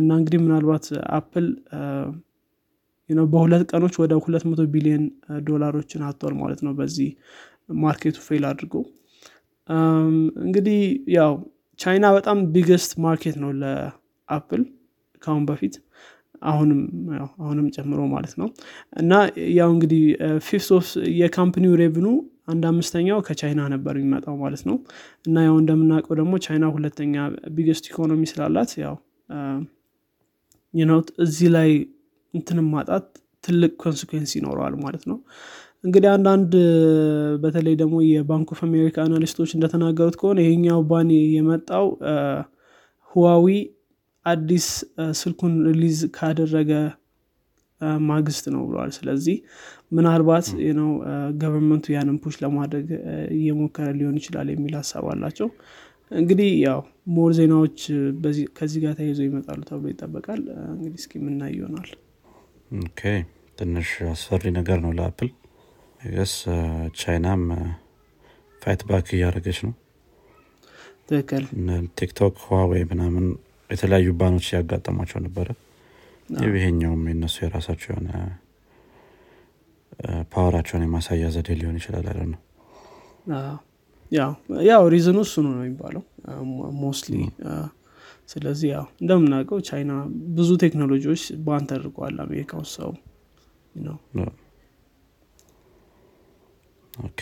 እና 0.00 0.10
እንግዲህ 0.20 0.40
ምናልባት 0.46 0.86
Apple 1.18 1.46
በሁለት 3.30 3.62
ቀኖች 3.70 3.94
ወደ 4.02 4.12
200 4.20 4.68
ቢሊዮን 4.74 5.02
ዶላሮችን 5.46 6.04
አጥቷል 6.06 6.34
ማለት 6.38 6.60
ነው 6.66 6.72
በዚህ 6.78 7.08
market 7.82 8.18
ኡ 8.26 8.32
fail 8.32 8.44
አድርጎ። 8.50 8.74
እንግዲህ 10.44 10.80
ያው 11.16 11.32
ቻይና 11.80 12.06
በጣም 12.16 12.38
biggest 12.54 12.92
market 13.04 13.36
ነው 13.42 13.50
ለ 13.60 13.89
Apple 13.89 14.62
ከአሁን 15.22 15.44
በፊት 15.48 15.74
አሁንም 16.44 16.80
አሁንም 17.40 17.66
ጨምሮ 17.74 18.00
ማለት 18.12 18.34
ነው። 18.40 18.48
እና 18.96 19.12
ያው 19.58 19.70
እንግዲህ 19.74 20.02
fifth 20.46 20.70
of 20.78 20.86
የ 21.18 21.30
company 21.30 21.74
ው 21.82 21.87
revenue 21.87 22.06
አንድ 22.52 22.64
አምስተኛው 22.70 23.18
ከቻይና 23.26 23.62
ነበር 23.74 23.94
የሚመጣው 23.98 24.36
ማለት 24.40 24.62
ነው። 24.68 24.76
እና 25.26 25.44
ያው 25.46 25.56
እንደምናውቀው 25.60 26.14
ደግሞ 26.20 26.34
ቻይና 26.46 26.66
ሁለተኛ 26.76 27.14
biggest 27.56 27.84
economy 27.90 28.22
ስላላት 28.32 28.72
ያው 28.82 28.96
እዚህ 31.24 31.48
ላይ 31.56 31.70
እንትንም 32.34 32.68
ማጣት 32.74 33.06
ትልቅ 33.44 33.72
consequence 33.82 34.32
ይኖረዋል 34.36 34.74
ማለት 34.82 35.04
ነው። 35.10 35.18
እንግዲህ 35.84 36.08
አንዳንድ 36.14 36.52
በተለይ 37.42 37.74
ደግሞ 37.80 37.96
የባንክ 38.06 38.48
ኦፍ 38.54 38.60
አሜሪካ 38.66 38.96
analyst 39.04 39.33
ኦች 39.33 39.50
እንደተናገሩት 39.56 40.16
ከሆነ 40.20 40.38
ይሄኛው 40.44 40.80
ban 40.90 41.08
የመጣው 41.36 41.86
ህዋዌይ 43.10 43.46
አዲስ 44.26 44.66
ስልኩን 45.20 45.54
release 45.68 46.00
ካደረገ 46.16 46.72
ማግስት 48.08 48.44
ነው 48.54 48.62
ብለዋል። 48.68 48.90
ስለዚህ 48.96 49.36
ምናልባት 49.92 50.46
ነው 50.78 50.90
government 51.40 51.78
ኡ 51.78 51.86
ያንን 51.94 52.18
push 52.22 52.36
ለማድረግ 52.44 52.86
እየሞከረ 53.36 53.88
ሊሆን 53.98 54.16
ይችላል 54.20 54.48
የሚል 54.52 54.74
ሀሳብ 54.80 55.06
አላቸው። 55.12 55.48
እንግዲህ 56.10 56.48
ያው 56.64 56.80
more 57.14 57.30
ዜናዎች 57.38 57.78
ከዚህ 58.56 58.80
ጋር 58.84 58.94
ተይዘው 58.98 59.26
ይመጣሉ 59.28 59.60
ተብሎ 59.70 59.86
ይጠበቃል። 59.92 60.42
እንግዲህ 60.72 60.98
እስኪ 61.02 61.22
ምናይ 61.24 61.52
ይሆናል። 61.58 61.90
okay። 62.80 63.00
ትንሽ 63.58 63.88
አስፈሪ 64.12 64.44
ነገር 64.58 64.78
ነው 64.84 64.92
ለአፕል። 64.98 65.30
guess 66.08 66.34
ቻይናም 67.00 67.42
fight 68.62 68.82
back 68.88 69.08
እያደረገች 69.16 69.58
ነው። 69.66 69.72
ትክክል። 71.08 71.44
ቲክቶክ 71.98 72.34
ህዋዌይ 72.44 72.82
ምናምን 72.92 73.26
የተለያዩ 73.70 74.08
ban 74.20 74.31
ኦች 74.31 74.46
ያጋጠሟቸው 74.54 75.20
ነበረ። 75.26 75.48
ይሄኛውም 76.54 77.02
የነሱ 77.10 77.36
የራሳቸው 77.44 77.88
የሆነ 77.92 78.10
power 80.32 80.51
ኣቸውን 80.51 80.84
የማሳያ 80.84 81.26
ዘዴ 81.34 81.48
ሊሆን 81.58 81.76
ይችላል 81.80 82.06
አለ 82.12 82.20
ነው? 82.32 82.40
ያው 84.68 84.82
reason 84.94 85.12
ኡ 85.12 85.18
እሱ 85.26 85.34
ነው 85.44 85.52
ነው 85.56 85.62
የሚባለው። 85.62 86.02
mostly 86.80 87.16
ስለዚህ 88.28 88.68
ያው 88.72 88.84
እንደምናውቀው 89.02 89.58
ቻይና 89.68 89.92
ብዙ 90.36 90.50
ቴክኖሎጂዎች 90.62 91.22
ban 91.46 91.64
ተደርገዋል 91.70 92.16
አሜሪካ 92.24 92.50
ውስጥ 92.60 92.74
ሰው 92.78 92.90
ነው። 93.74 93.96
okay። 96.94 97.20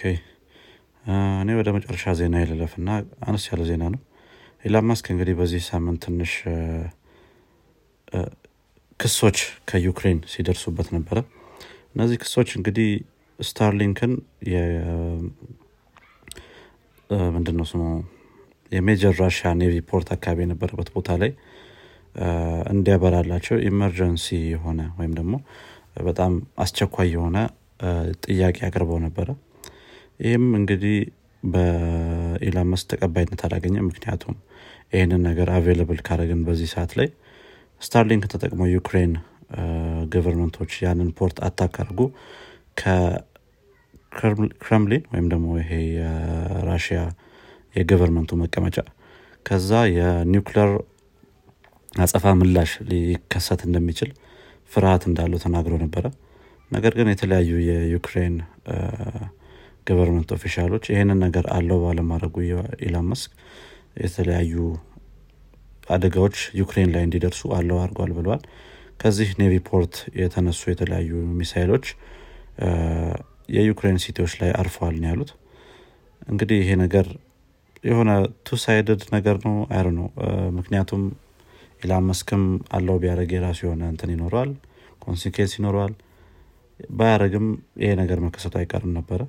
እኔ 1.42 1.50
ወደ 1.58 1.68
መጨረሻ 1.76 2.12
ዜና 2.18 2.36
ልለፍ 2.42 2.72
እና 2.80 2.88
አነስ 3.26 3.44
ያለ 3.50 3.62
ዜና 3.70 3.84
ነው 3.94 4.00
ኢላን 4.64 4.86
ማስክ 4.88 5.06
እንግዲህ 5.12 5.34
በዚህ 5.38 5.62
ሳምንት 5.68 6.00
ትንሽ 6.04 6.32
ክሶች 9.00 9.38
ከዩክሬን 9.68 10.18
ሲደርሱበት 10.32 10.88
ነበረ። 10.96 11.18
እነዚህ 11.94 12.16
ክሶች 12.22 12.50
እንግዲህ 12.58 12.88
ስታርሊንክን 13.38 14.12
ምንድን 17.34 17.56
ነው 17.60 17.66
ስሙ? 17.70 17.82
የ 18.72 18.84
major 18.84 19.14
ራሽያ 19.22 19.50
navy 19.60 19.74
port 19.90 20.08
አካባቢ 20.16 20.38
የነበረበት 20.44 20.88
ቦታ 20.96 21.16
ላይ 21.22 21.30
እንዲያበራላቸው 22.72 23.56
emergency 23.68 24.26
የሆነ 24.52 24.80
ወይም 24.98 25.12
ደግሞ 25.18 25.34
በጣም 26.08 26.32
አስቸኳይ 26.58 27.08
የሆነ 27.14 27.38
ጥያቄ 28.24 28.58
አቅርበው 28.68 28.98
ነበረ። 29.06 29.28
ይህም 30.20 30.46
እንግዲህ 30.58 30.96
በኢላን 31.42 32.70
መስክ 32.72 32.86
ተቀባይነት 32.92 33.40
አላገኘም። 33.46 33.88
ምክንያቱም 33.90 34.36
ይህንን 34.92 35.22
ነገር 35.28 35.48
available 35.56 36.00
ካደረግን 36.06 36.40
በዚህ 36.46 36.68
ሰዓት 36.74 36.92
ላይ 37.00 37.08
ስታርሊንክ 37.82 38.24
ተጠቅሞ 38.32 38.62
ዩክሬን 38.72 39.12
government 40.12 40.55
ኦች 40.55 40.72
ያንን 40.84 41.10
port 41.18 41.36
attack 41.46 41.74
አድርጎ 41.82 42.00
ከክረምሊን 44.12 45.04
ወይም 45.12 45.26
ደግሞ 45.32 45.48
ይሄ 45.60 45.70
የራሽያ 45.96 47.00
የ 47.74 47.82
government 47.82 48.22
ኡ 48.22 48.30
መቀመጫ 48.42 48.76
ከዛ 49.46 49.70
የኒውክለር 49.96 50.70
አጸፋ 51.96 52.34
ምላሽ 52.40 52.72
ሊከሰት 52.90 53.60
እንደሚችል 53.68 54.10
ፍርሃት 54.70 55.02
እንዳለው 55.08 55.38
ተናግሮ 55.44 55.74
ነበረ። 55.84 56.04
ነገር 56.70 56.92
ግን 56.98 57.08
የተለያዩ 57.12 57.52
የዩክሬን 57.68 58.34
government 59.86 60.30
official 60.36 60.68
ኦች 60.68 60.84
ይህንን 60.92 61.18
ነገር 61.24 61.44
allow 61.56 61.78
ባለማድረጉ 61.84 62.34
ኢላን 62.86 63.06
መስክ 63.10 63.30
የተለያዩ 64.02 64.54
አደጋዎች 65.94 66.36
ዩክሬን 66.60 66.90
ላይ 66.94 67.02
እንዲደርሱ 67.06 67.42
allow 67.56 67.78
አድርጓል 67.82 68.12
ብለዋል 68.18 68.42
ከዚህ 69.00 69.28
navy 69.40 69.54
port 69.68 69.94
የተነሱ 70.20 70.62
የተለያዩ 70.70 71.10
ሚሳይሎች 71.38 71.86
የዩክሬን 73.48 73.98
city 74.04 74.18
ዎች 74.18 74.32
ላይ 74.40 74.50
አርፈዋል 74.60 74.96
ያሉት። 75.06 75.30
እንግዲህ 76.28 76.58
ይሄ 76.62 76.70
ነገር 76.82 77.06
የሆነ 77.84 78.10
two 78.46 78.58
sided 78.62 79.02
ነገር 79.14 79.36
ነው። 79.46 79.56
አይር 79.74 79.88
ነው 79.98 80.06
ምክንያቱም 80.58 81.02
ኢላን 81.82 82.06
መስክም 82.10 82.42
allow 82.76 82.96
ቢያደረግ 83.02 83.30
የራሱ 83.36 83.60
የሆነ 83.66 83.82
እንትን 83.92 84.10
ይኖረዋል 84.14 84.50
consequence 85.02 85.52
ይኖረዋል። 85.58 85.94
ባያደረግም 86.90 87.46
ይሄ 87.82 87.90
ነገር 88.02 88.18
መከሰቱ 88.26 88.54
አይቀርም 88.60 88.92
ነበረ 88.98 89.20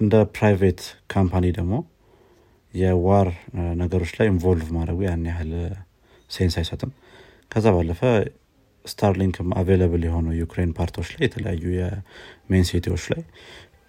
እንደ 0.00 0.14
private 0.34 0.80
company 1.12 1.46
ደግሞ 1.56 1.74
የ 2.74 2.96
war 2.96 3.28
ነገሮች 3.80 4.10
ላይ 4.18 4.26
involve 4.32 4.68
ማድረጉ 4.76 4.98
ያን 5.06 5.24
ያህል 5.30 5.52
sense 6.30 6.54
አይሰጥም። 6.60 6.90
ከዛ 7.50 7.66
ባለፈ 7.76 8.00
ስታርሊንክም 8.84 9.48
available 9.60 10.02
የሆነው 10.06 10.34
ዩክሬን 10.40 10.70
part 10.78 10.93
ኦች 10.93 11.08
ላይ 11.12 11.22
የተለያዩ 11.26 11.64
የ 11.76 12.05
main 12.05 12.64
city 12.68 12.86
ዎች 12.86 13.04
ላይ 13.12 13.22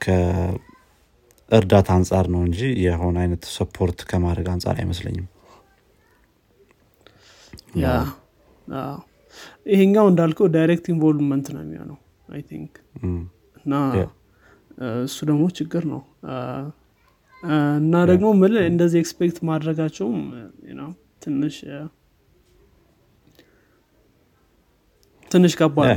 ከእርዳታ 0.03 1.89
አንጻር 1.97 2.25
ነው 2.33 2.41
እንጂ 2.47 2.61
የሆነ 2.85 3.17
አይነት 3.23 3.43
support 3.55 3.99
ከማድረግ 4.09 4.47
አንጻር 4.53 4.75
አይመስለኝም። 4.81 5.27
ያ 7.81 7.87
ይሄኛው 9.65 10.05
እንዳልከው 10.11 10.47
direct 10.55 10.85
involvement 10.93 11.47
ነው 11.55 11.61
የሚሆነው 11.63 11.97
I 12.29 12.41
think 12.49 12.73
እና 13.59 13.73
እሱ 15.03 15.17
ደግሞ 15.29 15.43
ችግር 15.57 15.83
ነው። 15.93 16.01
እና 17.79 17.95
ደግሞ 18.09 18.27
ምል 18.39 18.55
እንደዚህ 18.65 18.99
expect 19.03 19.37
ማድረጋቸውም 19.49 20.19
ትንሽ 21.23 21.55
ትንሽ 25.31 25.53
ከባድ 25.59 25.89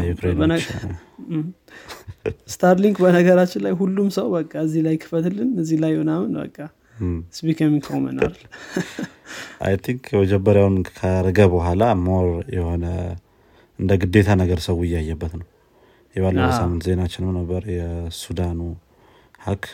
ስታርሊንክ 2.52 2.96
በነገራችን 3.02 3.62
ላይ 3.64 3.72
ሁሉም 3.80 4.08
ሰው 4.16 4.26
በቃ 4.34 4.52
እዚህ 4.66 4.80
ላይ 4.86 4.96
ክፈትልን 5.02 5.50
እዚህ 5.62 5.78
ላይ 5.84 5.92
ምናምን 6.00 6.32
በቃ 6.40 6.58
it's 7.36 7.49
becoming 7.49 7.74
common 7.86 8.16
አይደል 8.18 8.42
I 9.66 9.74
think 9.84 10.04
መጀመሪያውን 10.20 10.76
ካረገ 10.90 11.40
በኋላ 11.54 11.82
more 12.04 12.26
የሆነ 12.56 12.84
እንደ 13.78 13.92
ግዴታ 14.02 14.30
ነገር 14.42 14.60
ሰው 14.66 14.78
እያየበት 14.86 15.32
ነው 15.40 15.46
የባለፈው 16.14 16.52
ሳምንት 16.58 16.82
ዜናችንም 16.88 17.30
ነበር? 17.38 17.62
የሱዳኑ 17.74 18.60
hack 19.44 19.64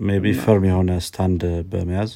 maybe 0.00 0.26
firm 0.40 0.64
የሆነ 0.68 0.90
stand 1.06 1.42
በመያዝ 1.72 2.12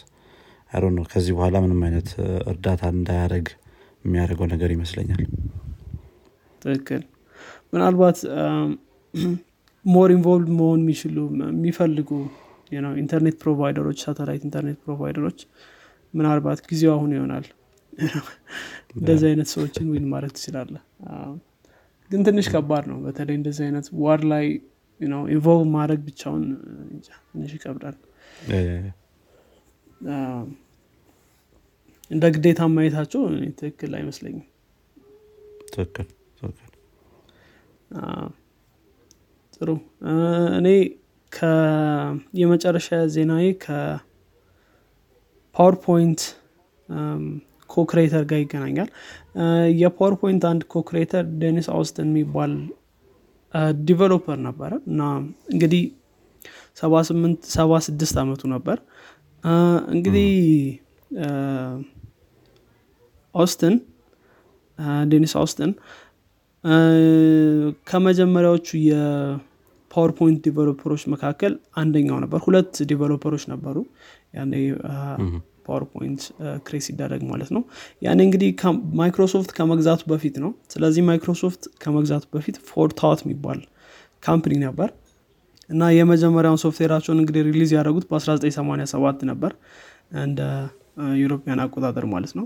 አይ 0.73 0.83
ነው 0.95 1.05
ከዚህ 1.11 1.33
በኋላ 1.37 1.57
ምንም 1.65 1.81
አይነት 1.87 2.09
እርዳታ 2.53 2.83
እንዳያደረግ 2.95 3.47
የሚያደርገው 4.05 4.47
ነገር 4.53 4.71
ይመስለኛል። 4.75 5.21
ትክክል። 6.63 7.03
ምናልባት 7.73 8.19
more 9.85 10.11
involve 10.15 10.49
መሆን 10.59 10.81
የሚችሉ 10.83 11.17
የሚፈልጉ 11.53 12.11
internet 13.03 13.37
provider 13.43 13.80
ኦች 13.80 13.99
satellite 14.05 14.43
internet 14.47 14.79
provider 14.85 15.22
ኦች 15.22 15.41
ምናልባት 16.15 16.61
ጊዜው 16.71 16.93
አሁን 16.97 17.11
ይሆናል 17.17 17.47
እንደዚህ 18.97 19.27
አይነት 19.31 19.49
ሰዎችን 19.53 19.87
win 19.93 20.07
ማድረግ 20.13 20.33
ትችላለ 20.37 20.75
ግን 22.11 22.21
ትንሽ 22.27 22.47
ከባድ 22.53 22.85
ነው። 22.91 22.99
በተለይ 23.05 23.37
እንደዚህ 23.39 23.63
አይነት 23.67 23.87
war 24.03 24.21
ላይ 24.33 24.47
involve 25.31 25.63
ማድረግ 25.75 26.01
ብቻውን 26.09 26.45
ትንሽ 27.29 27.53
ይከብዳል። 27.57 27.97
እንደ 32.11 32.25
ግዴታ 32.35 32.61
ማየታቸው 32.73 33.23
ትክክል 33.59 33.93
አይመስለኝም። 33.99 34.47
ትክክል 35.71 36.09
ጥሩ። 39.55 39.69
እኔ 40.59 40.69
የመጨረሻ 42.41 42.89
ዜናዬ 43.15 43.47
ከፓወርፖይንት 43.65 44.01
co-creator 47.71 48.25
ጋር 48.31 48.39
ይገናኛል። 48.43 48.89
የፓወርፖይንት 49.81 50.45
አንድ 50.51 50.63
co-creator 50.75 51.25
ዴኒስ 51.43 51.69
አውስትን 51.75 52.09
የሚባል 52.11 52.53
developer 53.85 54.39
ነበረ 54.47 54.73
እና 54.91 55.01
እንግዲህ 55.53 55.83
ሰባ 57.55 57.75
ስድስት 57.87 58.17
አመቱ 58.23 58.43
ነበር። 58.55 58.79
እንግዲህ 59.95 60.31
ኦስትን 63.35 63.75
ዴኒስ 65.11 65.33
ኦስትን 65.43 65.71
ከመጀመሪያዎቹ 67.89 68.69
የፓወርፖይንት 68.87 70.39
developer 70.47 70.86
ኦች 70.86 71.03
መካከል 71.15 71.53
አንደኛው 71.77 72.19
ነበር። 72.25 72.41
ሁለት 72.47 72.75
developer 72.91 73.28
ኦች 73.28 73.45
ነበሩ 73.53 73.77
ፓወርፖይንት 75.67 76.21
create 76.67 76.85
ሲደረግ 76.87 77.23
ማለት 77.31 77.51
ነው። 77.57 77.63
ያኔ 78.03 78.19
እንግዲህ 78.29 78.51
ማይክሮሶፍት 79.01 79.51
ከመግዛቱ 79.59 80.03
በፊት 80.13 80.37
ነው። 80.45 80.51
ስለዚህ 80.75 81.03
ማይክሮሶፍት 81.09 81.63
ከመግዛቱ 81.85 82.25
በፊት 82.35 82.57
ፎርታት 82.71 83.21
የሚባል 83.25 83.61
company 84.23 84.55
ነበር። 84.67 84.89
እና 85.71 85.83
የመጀመሪያውን 85.97 86.61
ሶፍትዌራቸውን 86.63 87.19
እንግዲህ 87.23 87.43
release 87.49 87.71
ያደረጉት 87.77 88.05
በ1987 88.11 89.23
ነበር። 89.31 89.53
እንደ 90.23 90.41
European 91.21 91.61
አቆጣጠር 91.63 92.05
ማለት 92.11 92.33
ነው። 92.39 92.45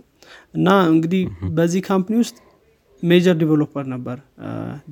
እና 0.55 0.69
እንግዲህ 0.93 1.23
በዚህ 1.57 1.81
company 1.89 2.15
ውስጥ 2.23 2.37
major 3.03 3.35
developer 3.41 3.85
ነበር 3.93 4.17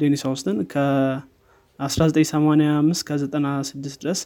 ዴኒስ 0.01 0.23
አውስትን 0.29 0.57
ከ1985 0.73 3.01
ከ96 3.09 3.97
ድረስ 4.03 4.21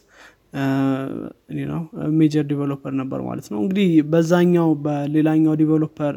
ነው 1.69 1.81
major 2.19 2.43
developer 2.49 2.93
ነበር 3.01 3.19
ማለት 3.21 3.47
ነው። 3.51 3.59
እንግዲህ 3.63 3.89
በዛኛው 4.11 4.69
በሌላኛው 4.85 5.53
developer 5.61 6.15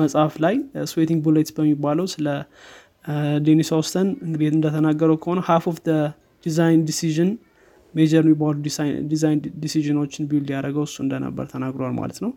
መጽሐፍ 0.00 0.34
ላይ 0.44 0.54
Sweating 0.92 1.20
Bullets 1.26 1.54
በሚባለው 1.56 2.06
ስለ 2.14 2.26
ዴኒስ 3.46 3.70
አውስተን 3.76 4.08
እንግዲህ 4.26 4.48
እንደተናገረው 4.52 5.16
ከሆነ 5.22 5.40
half 5.48 5.64
of 5.70 5.78
design 6.44 6.82
decision 6.88 7.30
major 7.94 8.22
የሚባሉ 8.24 8.54
design 9.10 9.38
decision 9.62 10.00
ኦችን 10.00 10.28
build 10.30 10.50
ያደረገው 10.54 10.84
እሱ 10.88 10.96
እንደነበር 11.04 11.46
ተናግሯል 11.52 11.92
ማለት 11.98 12.18
ነው። 12.24 12.30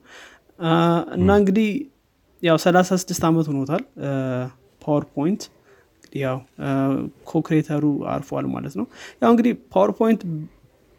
እና 1.18 1.30
እንግዲህ 1.42 1.70
ያው 2.44 2.58
36 2.64 3.28
ዓመት 3.30 3.46
ሆኖታል 3.52 3.84
ፓወርፖይንት 4.82 5.44
ያው 6.18 6.38
co-creator 7.32 7.77
ኡ 7.77 7.86
አርፏል 8.12 8.46
ማለት 8.52 8.74
ነው። 8.80 8.86
ያው 9.22 9.30
እንግዲህ 9.34 9.54
ፓወርፖይንት 9.74 10.22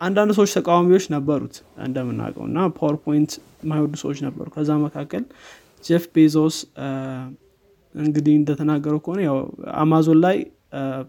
አንዳንድ 0.01 0.31
ሰዎች 0.37 0.51
ተቃዋሚዎች 0.57 1.05
ነበሩት 1.15 1.55
እንደምናውቀው 1.87 2.45
እና 2.49 2.59
ፓወርፖይንት 2.79 3.33
ማይወዱ 3.71 3.95
ሰዎች 4.03 4.19
ነበሩ። 4.27 4.47
ከዛ 4.57 4.71
መካከል 4.85 5.23
ጀፍ 5.85 6.05
ቤዞስ 6.15 6.57
እንግዲህ 7.95 8.35
እንደተናገረው 8.41 9.01
ከሆነ 9.05 9.21
ያው 9.29 9.39
አማዞን 9.83 10.19
ላይ 10.25 10.37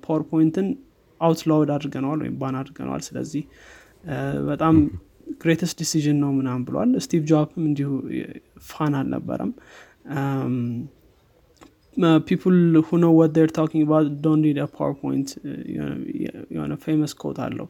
ፓወርፖይንትን 0.05 0.67
outlawed 1.21 1.69
አድርገነዋል 1.75 2.19
ወይም 2.23 2.35
ban 2.41 2.55
አድርገነዋል። 2.59 3.01
ስለዚህ 3.07 3.43
በጣም 4.49 4.75
greatest 5.41 5.75
decision 5.81 6.17
ነው 6.23 6.29
ምናም 6.37 6.61
ብሏል። 6.67 6.91
ስቲቭ 7.05 7.23
ጆብስም 7.31 7.63
እንዲሁ 7.69 7.89
fan 8.69 8.93
አልነበረም 8.99 9.51
people 12.27 12.57
who 12.83 12.97
know 12.97 13.07
what 13.17 13.37
they're 13.41 13.51
talking 13.55 13.85
about 13.91 14.07
don't 14.23 14.41
need 14.45 14.57
PowerPoint 14.75 15.29
የሆነ 16.53 16.73
famous 16.83 17.13
quote 17.21 17.37
አለው. 17.45 17.67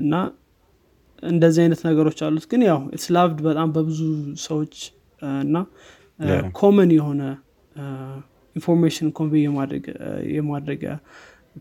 እና 0.00 0.14
እንደዚህ 1.22 1.60
አይነት 1.64 1.80
ነገሮች 1.88 2.18
አሉት። 2.26 2.44
ግን 2.50 2.62
ያው 2.68 2.78
ስላቭድ 3.04 3.38
በጣም 3.48 3.68
በብዙ 3.74 4.00
ሰዎች 4.44 4.74
እና 5.42 5.56
common 6.60 6.90
የሆነ 6.96 7.22
information 8.56 9.08
convey 9.18 9.34
የማድረጊያ 10.36 10.92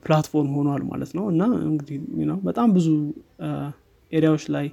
platform 0.06 0.52
ሆኗል 0.58 0.82
ማለት 0.92 1.12
ነው። 1.18 1.26
እና 1.34 1.42
እንግዲህ 1.68 1.98
በጣም 2.44 2.68
ብዙ 2.78 2.88
area 4.12 4.28
ዎች 4.28 4.44
ላይ 4.56 4.68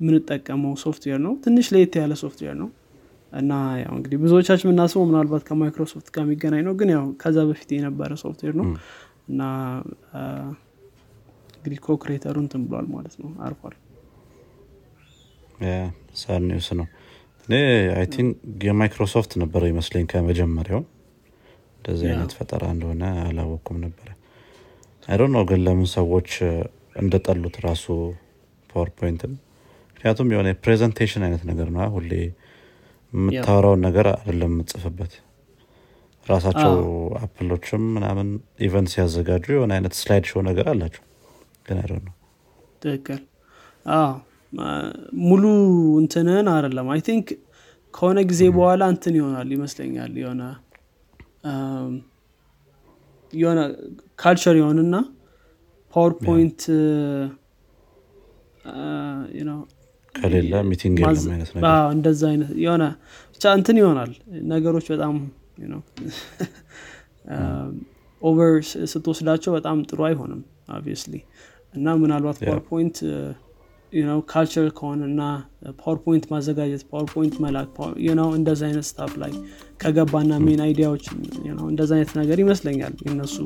የምንጠቀመው 0.00 0.72
ሶፍትዌር 0.82 1.18
ነው። 1.24 1.32
ትንሽ 1.44 1.66
ለየት 1.74 1.94
ያለ 2.00 2.14
ሶፍትዌር 2.20 2.54
ነው 2.60 2.68
እና 3.32 3.52
ያው 3.80 3.92
እንግዲህ 3.96 4.18
ብዙዎቻችን 4.22 4.66
የምናስበው 4.66 5.04
ምናልባት 5.08 5.42
ከማይክሮሶፍት 5.48 6.08
ጋር 6.14 6.22
የሚገናኝ 6.24 6.62
ነው 6.68 6.74
ግን 6.80 6.90
ያው 6.94 7.04
ከዛ 7.22 7.38
በፊት 7.48 7.70
የነበረ 7.76 8.10
ሶፍትዌር 8.22 8.54
ነው። 8.60 8.66
እና 9.28 9.42
እንግዲህ 11.58 11.78
co-creator 11.86 12.28
ኡ 12.28 12.36
እንትን 12.44 12.62
ብሏል 12.66 12.86
ማለት 12.94 13.14
ነው 13.20 13.30
አርፏል። 13.46 13.76
sad 16.20 16.40
news 16.46 16.68
ነው። 16.80 16.86
እኔ 17.48 17.54
I 17.96 18.06
think 18.14 18.36
የማይክሮሶፍት 18.66 19.32
ነበረ 19.42 19.62
ይመስለኝ 19.70 20.04
ከመጀመሪያው። 20.10 20.80
እንደዚህ 21.78 22.06
አይነት 22.10 22.32
ፈጠራ 22.38 22.64
እንደሆነ 22.74 23.04
አላወኩም 23.22 23.76
ነበረ። 23.84 24.08
I 25.08 25.10
don't 25.10 25.22
know 25.34 25.42
ግን 25.48 25.60
ለምን 25.66 25.88
ሰዎች 25.94 26.30
እንደጠሉት 26.96 27.56
ራሱ 27.66 27.84
ፓወርፖይንትን 28.70 29.32
ምክንያቱም 29.90 30.28
የሆነ 30.32 30.48
presentation 30.64 31.22
አይነት 31.26 31.42
ነገር 31.50 31.68
ነው። 31.74 31.86
ሁሌ 31.94 32.10
የምታወራውን 33.12 33.80
ነገር 33.86 34.06
አይደለም 34.12 34.52
የምጽፍበት 34.52 35.12
ራሳቸው 36.26 36.72
አፕሎችም 37.20 37.82
ምናምን 37.94 38.28
event 38.66 38.90
ሲያዘጋጁ 38.94 39.46
የሆነ 39.54 39.72
አይነት 39.76 39.94
slide 40.00 40.24
show 40.30 40.40
ነገር 40.48 40.66
አላቸው። 40.72 41.04
ግን 41.66 41.78
I 41.80 41.82
don't 41.82 41.92
know 42.00 42.14
ትክክል 42.82 43.20
ሙሉ 45.22 45.44
እንትንህን 46.00 46.48
አይደለም። 46.52 46.88
I 46.92 47.00
think 47.08 47.28
ከሆነ 47.94 48.18
ጊዜ 48.30 48.42
በኋላ 48.56 48.82
እንትን 48.92 49.14
ይሆናል 49.18 49.48
ይመስለኛል 49.56 50.12
የሆነ 50.22 50.42
የሆነ 53.32 53.60
culture 54.18 54.56
ይሆንና 54.60 54.96
ፓወርፖይንት 55.94 56.62
ከሌለ 60.14 60.54
meeting 60.68 60.96
የለም 61.00 61.26
አይነት 61.32 61.50
ነገር 61.54 61.64
እንደዛ 61.96 62.22
አይነት 62.30 62.50
የሆነ 62.64 62.84
ብቻ 63.34 63.52
እንትን 63.58 63.76
ይሆናል 63.82 64.12
ነገሮች 64.50 64.86
በጣም 64.94 65.14
over 68.22 68.52
ስትወስዳቸው 68.92 69.52
በጣም 69.56 69.78
ጥሩ 69.90 70.00
አይሆንም 70.08 70.40
obviously 70.76 71.14
እና 71.74 71.86
ምናልባት. 72.02 72.38
ፓወርፖይንት 72.42 72.96
culture 74.30 74.66
ከሆነ 74.78 75.02
እና 75.10 75.22
ፓወርፖይንት 75.82 76.24
ማዘጋጀት 76.32 76.82
ፓወርፖይንት 76.90 77.34
መላክ 77.44 77.68
እንደዚ 78.38 78.60
አይነት 78.68 78.86
stuff 78.90 79.12
ላይ 79.22 79.32
ከገባና 79.82 80.32
main 80.46 80.60
idea 80.66 80.85
ዎች 80.85 81.04
እንደዚ 81.70 81.90
አይነት 81.96 82.12
ነገር 82.20 82.38
ይመስለኛል 82.44 82.94
የነሱ 83.06 83.36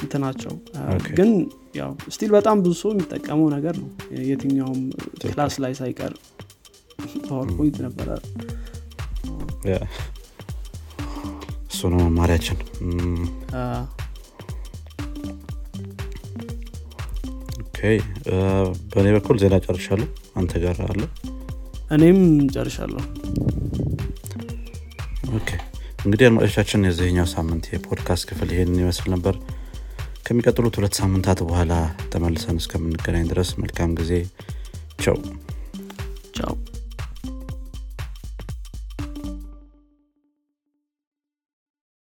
እንትናቸው. 0.00 0.52
ግን 1.18 1.30
ያው 1.76 1.90
still 2.14 2.30
በጣም 2.36 2.56
ብዙ 2.62 2.72
ሰው 2.80 2.90
የሚጠቀመው 2.92 3.48
ነገር 3.56 3.74
ነው። 3.82 3.90
የትኛውም 4.30 4.80
class 5.24 5.56
ላይ 5.64 5.74
ሳይቀር 5.80 6.14
ፓወርፖይንት 7.26 7.76
ነበረ። 7.86 8.08
እሱ 11.70 11.88
ነው 11.92 12.00
መማሪያችን። 12.06 12.58
በእኔ 18.92 19.06
በኩል 19.14 19.36
ዜና 19.42 19.56
ጨርሻለሁ። 19.64 20.08
አንተ 20.40 20.52
ጋር 20.64 20.78
አለ? 20.86 21.00
እኔም 21.94 22.18
ጨርሻለሁ። 22.54 23.04
እንግዲህ 26.04 26.24
አድማጮቻችን 26.28 26.84
የዚህኛው 26.86 27.26
ሳምንት 27.32 27.64
የፖድካስት 27.72 28.24
ክፍል 28.28 28.48
ይሄንን 28.54 28.78
ይመስል 28.82 29.08
ነበር 29.14 29.34
ከሚቀጥሉት 30.30 30.76
ሁለት 30.78 30.94
ሳምንታት 30.98 31.38
በኋላ 31.46 31.72
ተመልሰን 32.12 32.60
እስከምንገናኝ 32.60 33.24
ድረስ 33.30 33.48
መልካም 33.62 33.94
ጊዜ። 33.98 34.12
ቸው 34.98 35.16
ቻው 36.36 36.52